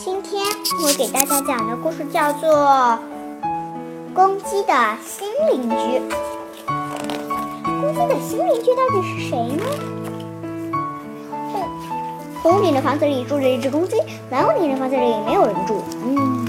[0.00, 0.40] 今天
[0.80, 2.48] 我给大家讲的故事叫做
[4.14, 4.72] 《公鸡的
[5.04, 5.74] 新邻居》。
[7.80, 9.64] 公鸡的新邻居到底是谁呢？
[12.40, 13.96] 红顶的房子里住着一只公鸡，
[14.30, 15.82] 蓝屋顶的房子里没有人住。
[16.04, 16.46] 嗯，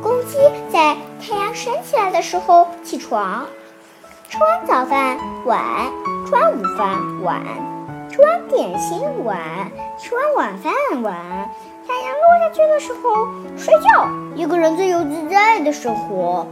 [0.00, 0.38] 公鸡
[0.72, 3.44] 在太阳升起来的时候起床，
[4.28, 5.90] 吃完早饭晚，
[6.24, 7.42] 吃完午饭晚，
[8.08, 11.50] 吃完点心晚，吃完晚饭晚。
[11.88, 16.46] 太阳落下去的时候睡觉，一个人自由自在的生活。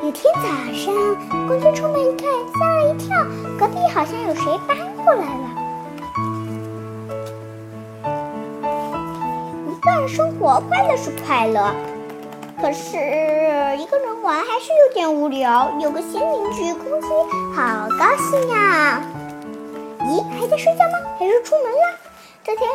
[0.00, 0.42] 有天早
[0.72, 0.94] 上，
[1.48, 3.16] 公鸡出门一看，吓了一跳，
[3.58, 5.50] 隔壁好像有谁搬过来了。
[9.66, 11.74] 一个人生活快乐是快乐，
[12.62, 12.96] 可是
[13.76, 15.68] 一个人玩还是有点无聊。
[15.80, 17.08] 有个新邻居，公鸡
[17.56, 19.02] 好高兴呀！
[19.98, 20.98] 咦，还在睡觉吗？
[21.18, 21.98] 还是出门了？
[22.44, 22.70] 这天。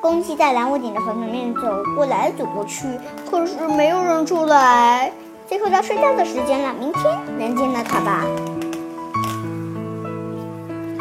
[0.00, 1.60] 公鸡在蓝屋顶的房子面走
[1.94, 2.86] 过来走过去，
[3.30, 5.12] 可是没有人出来。
[5.48, 8.24] 最后到睡觉的时间了，明天能见到它吧？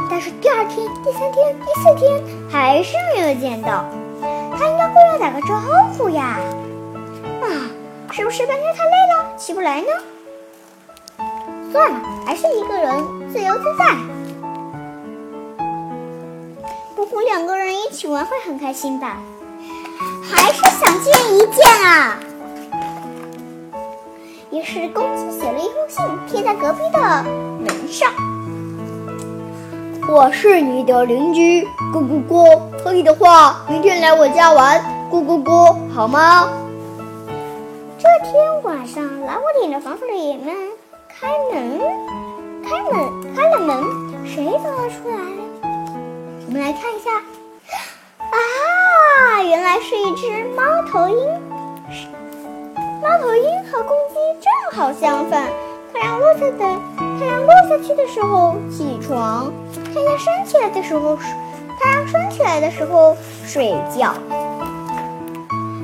[0.10, 3.86] 但是第二天、第三天、第四天还是没有见到。
[4.58, 5.60] 它应该过来打个招
[5.98, 6.38] 呼呀！
[7.42, 7.46] 啊，
[8.12, 9.88] 是不是半天太累了起不来呢？
[11.72, 14.15] 算了，还是一个人自由自在。
[17.10, 19.18] 不两个人一起玩会很开心吧？
[20.24, 22.20] 还是想见一见啊！
[24.52, 27.24] 于是公鸡写了一封信，贴在隔壁的
[27.60, 28.12] 门上。
[30.08, 32.60] 我是你的邻居，咕咕咕。
[32.84, 34.80] 可以的话，明天来我家玩，
[35.12, 36.50] 咕咕咕，好吗？
[37.98, 40.54] 这天晚上，蓝屋顶的房子里门
[41.08, 41.82] 开门，
[42.64, 43.84] 开门，开了门，
[44.26, 45.18] 谁走了出来？
[46.56, 47.12] 我们来看一下，
[48.32, 51.28] 啊，原来是一只猫头鹰。
[53.02, 55.50] 猫头鹰和公鸡正好相反，
[55.94, 56.60] 太阳落下的
[57.20, 59.52] 太阳落下去的时候起床，
[59.94, 61.18] 太阳升起来的时候
[61.78, 64.14] 太阳升起来的时候睡觉。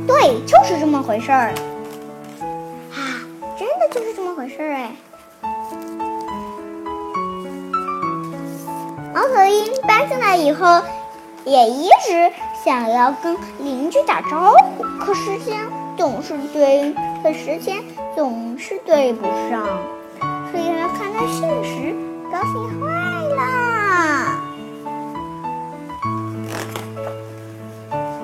[0.07, 1.53] 对，就是这么回事儿。
[2.93, 3.19] 啊，
[3.59, 4.95] 真的就是这么回事儿哎。
[9.13, 10.81] 猫头鹰搬进来以后，
[11.43, 12.31] 也一直
[12.63, 15.59] 想要跟邻居打招呼，可时间
[15.97, 17.83] 总是对，可时间
[18.15, 19.65] 总是对不上，
[20.51, 21.93] 所以他看到信时
[22.31, 22.87] 高兴坏
[23.35, 23.41] 了。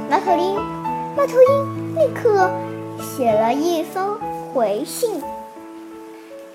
[0.10, 0.56] 猫头鹰，
[1.18, 2.50] 猫头鹰立刻
[3.02, 4.18] 写了一封
[4.54, 5.22] 回信，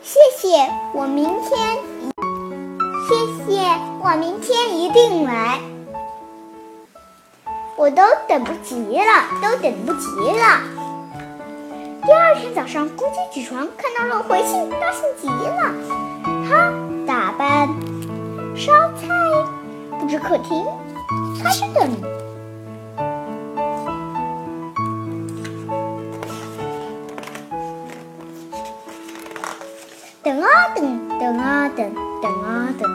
[0.02, 1.91] 谢谢，我明天。
[3.12, 3.60] 谢谢，
[4.00, 5.60] 我明天一定来。
[7.76, 10.60] 我都等不及了，都等不及了。
[12.06, 15.74] 第二天早上，公鸡起床看到了回信，高兴极了。
[16.48, 16.72] 他
[17.06, 17.68] 打扮、
[18.56, 19.08] 烧菜、
[20.00, 20.64] 布置客厅，
[21.44, 21.90] 开始等。
[30.22, 31.94] 等啊等，等啊等。
[32.20, 32.90] 等啊等，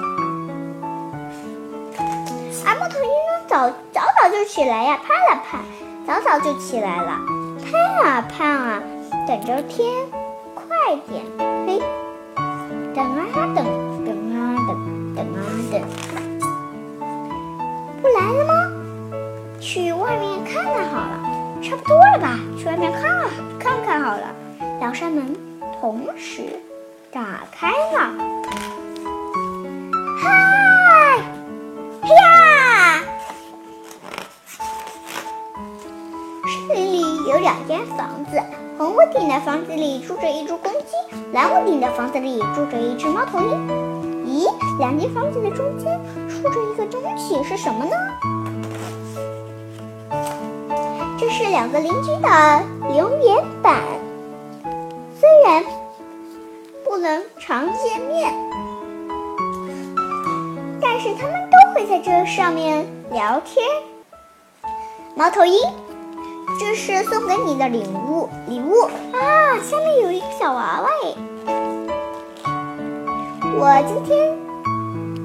[2.66, 5.62] 而木头鹰呢，早早早就起来呀，盼了盼，
[6.06, 7.22] 早早就起来了，
[7.64, 8.84] 盼啊盼啊，
[9.26, 9.90] 等着天
[10.54, 10.66] 快
[11.10, 11.24] 点
[11.66, 11.80] 黑。
[12.94, 13.64] 等啊等，
[14.06, 14.70] 等啊等，
[15.16, 15.40] 等啊
[15.72, 15.82] 等，
[18.02, 18.52] 不来了吗？
[19.62, 21.20] 去外面看看好了，
[21.64, 22.38] 差不多了吧？
[22.58, 23.02] 去外面看
[23.58, 24.36] 看看好了。
[24.82, 25.34] 两扇门
[25.80, 26.44] 同时
[27.18, 28.14] 打开了。
[30.22, 31.18] 嗨，
[32.04, 33.02] 呀！
[36.68, 38.40] 森林里有两间房子，
[38.78, 40.94] 红屋顶的房子里住着一只公鸡，
[41.34, 43.68] 蓝屋顶的房子里住着一只猫头鹰。
[44.28, 44.48] 咦，
[44.78, 46.00] 两间房子的中间
[46.30, 47.96] 竖着一个东西，是什么呢？
[51.20, 52.64] 这是两个邻居的
[52.94, 53.82] 留言板，
[57.40, 58.34] 常见面。
[60.82, 63.66] 但是他们都会在这上面聊天。
[65.16, 65.60] 猫头鹰，
[66.60, 68.82] 这是送给你的礼物，礼物
[69.14, 69.58] 啊！
[69.64, 71.16] 下面有一个小娃娃诶。
[73.60, 74.38] 我今天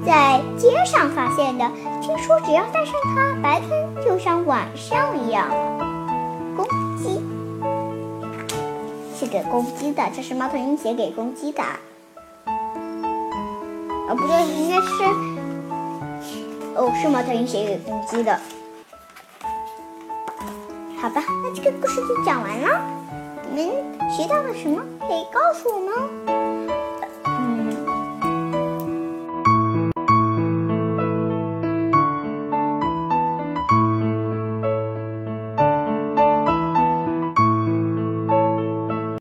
[0.03, 1.65] 在街上发现的，
[2.01, 5.47] 听说只要带上它，白天就像晚上一样。
[6.55, 6.65] 公
[6.97, 7.21] 鸡，
[9.15, 11.61] 写给公鸡的，这是猫头鹰写给公鸡的。
[14.07, 15.03] 啊，不对，应该是。
[16.75, 18.39] 哦，是猫头鹰写给公鸡的。
[20.99, 22.81] 好吧，那这个故事就讲完了。
[23.51, 23.75] 你们
[24.09, 24.81] 学到了什么？
[24.99, 26.42] 可以告诉我吗。